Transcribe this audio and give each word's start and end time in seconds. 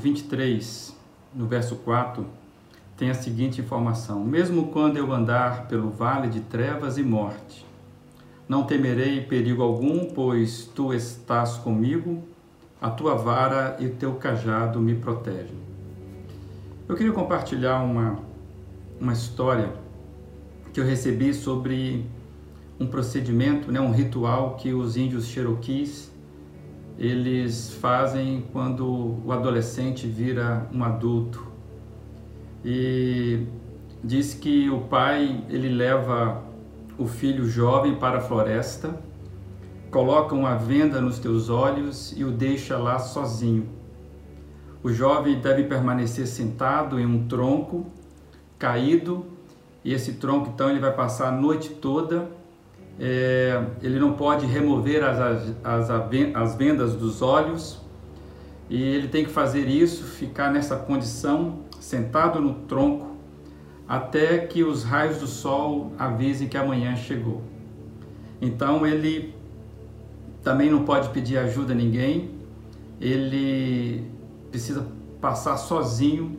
Olá, 0.00 0.06
o 0.06 0.06
Salmo 0.06 0.14
23, 0.14 0.96
no 1.34 1.46
verso 1.46 1.76
4, 1.76 2.26
tem 2.96 3.10
a 3.10 3.14
seguinte 3.14 3.60
informação: 3.60 4.24
Mesmo 4.24 4.68
quando 4.68 4.96
eu 4.96 5.12
andar 5.12 5.68
pelo 5.68 5.90
vale 5.90 6.28
de 6.28 6.40
trevas 6.40 6.96
e 6.96 7.02
morte, 7.02 7.66
não 8.48 8.62
temerei 8.62 9.20
perigo 9.20 9.62
algum, 9.62 10.06
pois 10.06 10.64
tu 10.74 10.94
estás 10.94 11.56
comigo, 11.56 12.22
a 12.80 12.88
tua 12.88 13.14
vara 13.14 13.76
e 13.78 13.86
o 13.86 13.94
teu 13.94 14.14
cajado 14.14 14.80
me 14.80 14.94
protegem. 14.94 15.56
Eu 16.88 16.96
queria 16.96 17.12
compartilhar 17.12 17.82
uma, 17.82 18.18
uma 18.98 19.12
história 19.12 19.70
que 20.72 20.80
eu 20.80 20.84
recebi 20.84 21.34
sobre 21.34 22.06
um 22.78 22.86
procedimento, 22.86 23.70
né, 23.70 23.80
um 23.80 23.92
ritual 23.92 24.56
que 24.56 24.72
os 24.72 24.96
índios 24.96 25.26
Cherokees 25.26 26.09
eles 27.00 27.72
fazem 27.80 28.44
quando 28.52 29.16
o 29.24 29.32
adolescente 29.32 30.06
vira 30.06 30.68
um 30.70 30.84
adulto. 30.84 31.42
E 32.62 33.46
diz 34.04 34.34
que 34.34 34.68
o 34.68 34.82
pai 34.82 35.42
ele 35.48 35.70
leva 35.70 36.44
o 36.98 37.06
filho 37.06 37.46
jovem 37.46 37.94
para 37.94 38.18
a 38.18 38.20
floresta, 38.20 39.00
coloca 39.90 40.34
uma 40.34 40.54
venda 40.56 41.00
nos 41.00 41.18
teus 41.18 41.48
olhos 41.48 42.12
e 42.14 42.22
o 42.22 42.30
deixa 42.30 42.76
lá 42.76 42.98
sozinho. 42.98 43.66
O 44.82 44.92
jovem 44.92 45.40
deve 45.40 45.64
permanecer 45.64 46.26
sentado 46.26 47.00
em 47.00 47.06
um 47.06 47.26
tronco 47.26 47.86
caído, 48.58 49.24
e 49.82 49.94
esse 49.94 50.14
tronco 50.14 50.50
então 50.52 50.68
ele 50.68 50.78
vai 50.78 50.92
passar 50.92 51.28
a 51.28 51.32
noite 51.32 51.70
toda 51.70 52.28
é, 53.02 53.64
ele 53.82 53.98
não 53.98 54.12
pode 54.12 54.44
remover 54.44 55.02
as, 55.02 55.54
as, 55.64 55.90
as 55.90 56.54
vendas 56.54 56.94
dos 56.94 57.22
olhos 57.22 57.80
e 58.68 58.82
ele 58.82 59.08
tem 59.08 59.24
que 59.24 59.30
fazer 59.30 59.66
isso, 59.66 60.04
ficar 60.04 60.52
nessa 60.52 60.76
condição, 60.76 61.60
sentado 61.80 62.40
no 62.40 62.54
tronco, 62.54 63.16
até 63.88 64.38
que 64.38 64.62
os 64.62 64.84
raios 64.84 65.16
do 65.16 65.26
sol 65.26 65.92
avisem 65.98 66.46
que 66.46 66.58
amanhã 66.58 66.94
chegou. 66.94 67.42
Então 68.40 68.86
ele 68.86 69.34
também 70.44 70.70
não 70.70 70.84
pode 70.84 71.08
pedir 71.08 71.38
ajuda 71.38 71.72
a 71.72 71.76
ninguém, 71.76 72.30
ele 73.00 74.04
precisa 74.50 74.86
passar 75.22 75.56
sozinho 75.56 76.38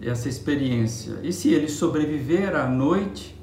essa 0.00 0.28
experiência. 0.28 1.18
E 1.22 1.32
se 1.32 1.52
ele 1.52 1.68
sobreviver 1.68 2.56
à 2.56 2.66
noite, 2.66 3.37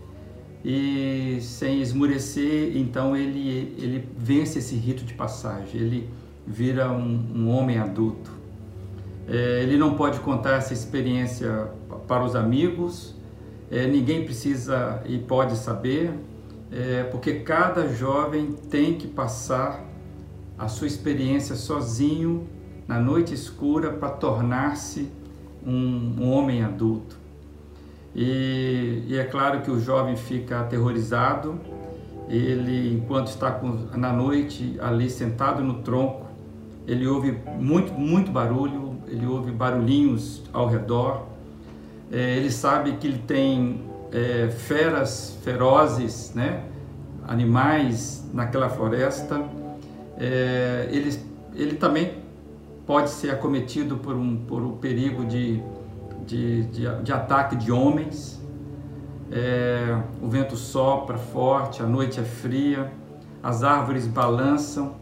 e 0.68 1.38
sem 1.42 1.80
esmurecer, 1.80 2.76
então 2.76 3.16
ele, 3.16 3.76
ele 3.78 4.10
vence 4.18 4.58
esse 4.58 4.76
rito 4.76 5.06
de 5.06 5.14
passagem, 5.14 5.80
ele 5.80 6.10
vira 6.48 6.92
um, 6.92 7.24
um 7.36 7.50
homem 7.50 7.78
adulto. 7.78 8.32
É, 9.28 9.62
ele 9.62 9.78
não 9.78 9.94
pode 9.94 10.20
contar 10.22 10.56
essa 10.56 10.74
experiência 10.74 11.70
para 12.08 12.24
os 12.24 12.36
amigos, 12.36 13.14
é, 13.70 13.86
ninguém 13.86 14.26
precisa 14.26 15.04
e 15.06 15.20
pode 15.20 15.56
saber, 15.56 16.12
é, 16.72 17.04
porque 17.04 17.42
cada 17.42 17.88
jovem 17.88 18.54
tem 18.68 18.96
que 18.96 19.08
passar 19.08 19.86
a 20.58 20.68
sua 20.68 20.88
experiência 20.88 21.56
sozinho 21.56 22.48
na 22.88 23.00
noite 23.00 23.36
escura 23.36 23.92
para 23.92 24.10
tornar-se 24.10 25.12
um, 25.64 26.16
um 26.20 26.32
homem 26.32 26.64
adulto. 26.64 27.25
E, 28.16 29.04
e, 29.08 29.18
é 29.18 29.24
claro 29.26 29.62
que 29.62 29.70
o 29.70 29.80
jovem 29.80 30.16
fica 30.16 30.62
aterrorizado. 30.62 31.60
Ele, 32.30 32.94
enquanto 32.96 33.28
está 33.28 33.52
com, 33.52 33.88
na 33.96 34.12
noite 34.14 34.78
ali 34.82 35.10
sentado 35.10 35.62
no 35.62 35.76
tronco, 35.84 36.26
ele 36.88 37.06
ouve 37.06 37.38
muito, 37.60 37.94
muito 37.94 38.32
barulho, 38.32 38.96
ele 39.08 39.26
ouve 39.26 39.52
barulhinhos 39.52 40.44
ao 40.54 40.68
redor. 40.68 41.28
É, 42.12 42.38
ele 42.38 42.50
sabe 42.50 42.94
que 42.94 43.06
ele 43.06 43.20
tem 43.20 43.82
é, 44.12 44.50
feras 44.50 45.38
ferozes, 45.44 46.34
né? 46.34 46.64
animais 47.28 48.24
naquela 48.34 48.70
floresta. 48.70 49.44
É, 50.18 50.88
ele, 50.92 51.20
ele 51.54 51.76
também 51.76 52.14
pode 52.86 53.10
ser 53.10 53.32
acometido 53.32 53.98
por 53.98 54.16
um, 54.16 54.38
por 54.38 54.62
um 54.62 54.78
perigo 54.78 55.26
de 55.26 55.62
de, 56.26 56.64
de, 56.66 57.04
de 57.04 57.14
ataque 57.14 57.56
de 57.56 57.72
homens. 57.72 58.42
É, 59.32 60.02
o 60.22 60.28
vento 60.28 60.56
sopra 60.56 61.18
forte, 61.18 61.82
a 61.82 61.86
noite 61.86 62.20
é 62.20 62.24
fria, 62.24 62.92
as 63.42 63.64
árvores 63.64 64.08
balançam, 64.08 64.96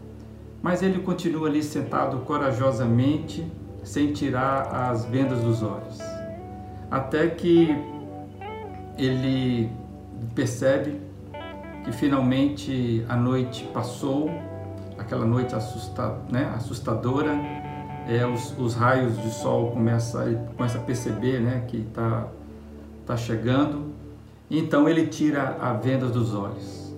mas 0.62 0.82
ele 0.82 1.00
continua 1.00 1.48
ali 1.48 1.62
sentado 1.62 2.20
corajosamente, 2.20 3.46
sem 3.84 4.14
tirar 4.14 4.92
as 4.92 5.04
vendas 5.06 5.40
dos 5.42 5.62
olhos. 5.62 6.00
Até 6.90 7.28
que 7.28 7.76
ele 8.98 9.70
percebe 10.34 11.02
que 11.84 11.92
finalmente 11.92 13.06
a 13.10 13.16
noite 13.16 13.70
passou, 13.74 14.30
aquela 14.98 15.26
noite 15.26 15.54
assusta, 15.54 16.18
né, 16.32 16.54
assustadora, 16.56 17.34
é, 18.08 18.26
os, 18.26 18.58
os, 18.58 18.74
raios 18.74 19.22
de 19.22 19.32
sol 19.32 19.72
começa, 19.72 20.26
ele 20.26 20.40
começa 20.56 20.78
a 20.78 20.82
perceber 20.82 21.40
né, 21.40 21.64
que 21.68 21.78
está 21.78 22.28
tá 23.06 23.16
chegando, 23.16 23.94
então 24.50 24.88
ele 24.88 25.08
tira 25.08 25.58
a 25.62 25.74
venda 25.74 26.08
dos 26.08 26.34
olhos. 26.34 26.94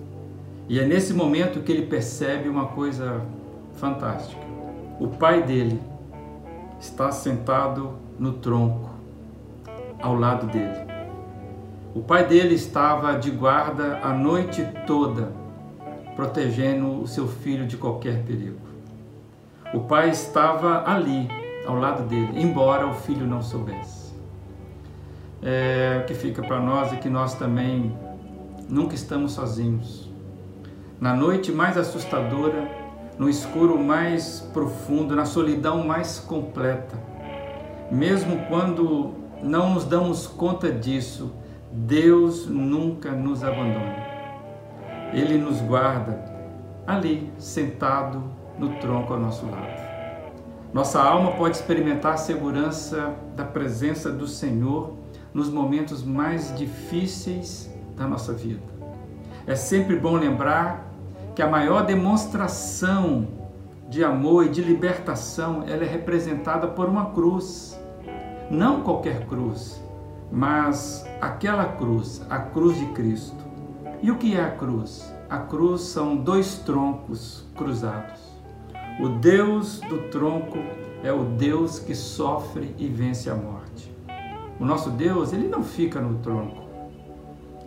E 0.68 0.80
é 0.80 0.84
nesse 0.84 1.14
momento 1.14 1.60
que 1.60 1.70
ele 1.70 1.86
percebe 1.86 2.48
uma 2.48 2.66
coisa 2.66 3.22
fantástica. 3.74 4.44
O 4.98 5.08
pai 5.08 5.42
dele 5.42 5.80
está 6.80 7.12
sentado 7.12 7.92
no 8.18 8.34
tronco, 8.34 8.90
ao 10.00 10.14
lado 10.14 10.46
dele. 10.46 10.86
O 11.94 12.02
pai 12.02 12.26
dele 12.26 12.54
estava 12.54 13.18
de 13.18 13.30
guarda 13.30 14.00
a 14.02 14.12
noite 14.12 14.66
toda, 14.86 15.32
protegendo 16.14 17.00
o 17.00 17.06
seu 17.06 17.26
filho 17.26 17.66
de 17.66 17.76
qualquer 17.76 18.22
perigo. 18.24 18.58
O 19.74 19.80
pai 19.80 20.10
estava 20.10 20.84
ali, 20.86 21.28
ao 21.66 21.76
lado 21.76 22.04
dele, 22.04 22.40
embora 22.40 22.86
o 22.86 22.94
filho 22.94 23.26
não 23.26 23.42
soubesse. 23.42 24.14
É, 25.42 26.00
o 26.02 26.06
que 26.06 26.14
fica 26.14 26.42
para 26.42 26.60
nós 26.60 26.92
é 26.92 26.96
que 26.96 27.08
nós 27.08 27.34
também 27.34 27.96
nunca 28.68 28.94
estamos 28.94 29.32
sozinhos. 29.32 30.10
Na 31.00 31.14
noite 31.14 31.52
mais 31.52 31.76
assustadora, 31.76 32.70
no 33.18 33.28
escuro 33.28 33.78
mais 33.78 34.40
profundo, 34.52 35.16
na 35.16 35.24
solidão 35.24 35.84
mais 35.84 36.18
completa, 36.18 36.96
mesmo 37.90 38.46
quando 38.48 39.14
não 39.42 39.74
nos 39.74 39.84
damos 39.84 40.26
conta 40.26 40.70
disso, 40.70 41.32
Deus 41.72 42.46
nunca 42.46 43.10
nos 43.10 43.42
abandona. 43.42 44.06
Ele 45.12 45.36
nos 45.38 45.60
guarda 45.60 46.24
ali, 46.86 47.30
sentado 47.38 48.35
no 48.58 48.76
tronco 48.76 49.12
ao 49.12 49.20
nosso 49.20 49.46
lado. 49.46 49.86
Nossa 50.72 51.00
alma 51.02 51.32
pode 51.32 51.56
experimentar 51.56 52.14
a 52.14 52.16
segurança 52.18 53.14
da 53.34 53.44
presença 53.44 54.10
do 54.10 54.26
Senhor 54.26 54.92
nos 55.32 55.48
momentos 55.48 56.02
mais 56.02 56.56
difíceis 56.56 57.70
da 57.96 58.06
nossa 58.06 58.32
vida. 58.32 58.62
É 59.46 59.54
sempre 59.54 59.96
bom 59.96 60.16
lembrar 60.16 60.92
que 61.34 61.42
a 61.42 61.46
maior 61.46 61.84
demonstração 61.84 63.28
de 63.88 64.02
amor 64.02 64.46
e 64.46 64.48
de 64.48 64.62
libertação 64.62 65.62
ela 65.66 65.84
é 65.84 65.86
representada 65.86 66.66
por 66.66 66.88
uma 66.88 67.10
cruz. 67.10 67.78
Não 68.50 68.82
qualquer 68.82 69.26
cruz, 69.26 69.82
mas 70.30 71.06
aquela 71.20 71.64
cruz, 71.64 72.20
a 72.28 72.38
cruz 72.38 72.78
de 72.78 72.86
Cristo. 72.86 73.44
E 74.02 74.10
o 74.10 74.16
que 74.16 74.36
é 74.36 74.44
a 74.44 74.50
cruz? 74.50 75.12
A 75.28 75.38
cruz 75.38 75.82
são 75.82 76.16
dois 76.16 76.58
troncos 76.58 77.44
cruzados. 77.56 78.35
O 78.98 79.10
Deus 79.10 79.80
do 79.80 80.08
tronco 80.08 80.56
é 81.02 81.12
o 81.12 81.22
Deus 81.24 81.78
que 81.78 81.94
sofre 81.94 82.74
e 82.78 82.88
vence 82.88 83.28
a 83.28 83.34
morte. 83.34 83.94
O 84.58 84.64
nosso 84.64 84.88
Deus, 84.88 85.34
ele 85.34 85.46
não 85.48 85.62
fica 85.62 86.00
no 86.00 86.18
tronco. 86.20 86.64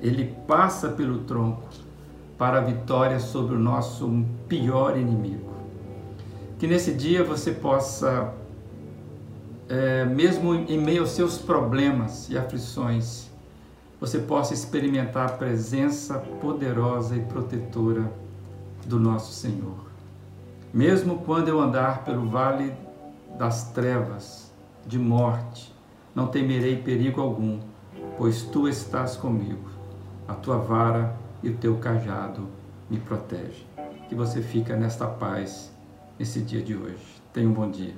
Ele 0.01 0.35
passa 0.47 0.89
pelo 0.89 1.19
tronco 1.19 1.69
para 2.35 2.57
a 2.57 2.61
vitória 2.61 3.19
sobre 3.19 3.55
o 3.55 3.59
nosso 3.59 4.25
pior 4.47 4.97
inimigo. 4.97 5.53
Que 6.57 6.65
nesse 6.65 6.95
dia 6.95 7.23
você 7.23 7.51
possa, 7.51 8.33
é, 9.67 10.05
mesmo 10.05 10.55
em 10.55 10.79
meio 10.79 11.01
aos 11.01 11.11
seus 11.11 11.37
problemas 11.37 12.27
e 12.27 12.39
aflições, 12.39 13.29
você 13.99 14.17
possa 14.17 14.55
experimentar 14.55 15.29
a 15.29 15.33
presença 15.33 16.17
poderosa 16.41 17.15
e 17.15 17.19
protetora 17.19 18.11
do 18.87 18.99
nosso 18.99 19.31
Senhor. 19.31 19.88
Mesmo 20.73 21.19
quando 21.19 21.47
eu 21.47 21.59
andar 21.59 22.03
pelo 22.03 22.29
vale 22.29 22.73
das 23.37 23.71
trevas 23.71 24.53
de 24.85 24.99
morte, 24.99 25.73
não 26.13 26.27
temerei 26.27 26.75
perigo 26.77 27.21
algum, 27.21 27.59
pois 28.17 28.43
tu 28.43 28.67
estás 28.67 29.15
comigo. 29.15 29.69
A 30.27 30.35
tua 30.35 30.57
vara 30.57 31.15
e 31.41 31.49
o 31.49 31.57
teu 31.57 31.77
cajado 31.77 32.47
me 32.87 32.99
protegem. 32.99 33.65
Que 34.07 34.13
você 34.13 34.41
fica 34.41 34.75
nesta 34.75 35.07
paz 35.07 35.71
nesse 36.19 36.39
dia 36.41 36.61
de 36.61 36.75
hoje. 36.75 37.21
Tenha 37.33 37.47
um 37.49 37.53
bom 37.53 37.69
dia. 37.69 37.95